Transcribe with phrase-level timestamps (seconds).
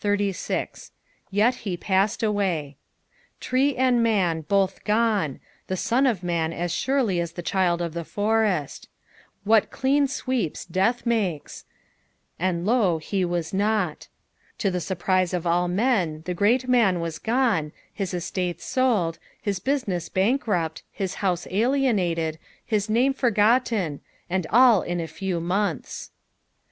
[1.29, 2.73] "Yet he paated aaay,"
[3.39, 8.03] Tree and man both gone, the son of man as surely'as the child of the
[8.03, 8.89] forest
[9.43, 11.65] What clean sweeps death makes
[12.39, 14.07] I" And, U>, he wa* ruit."
[14.57, 19.59] To the surpriae of all men the great man was gone, bis estates sold, his
[19.59, 26.09] business bankrupt, his house alienated, his name forgotten, and all in a few months.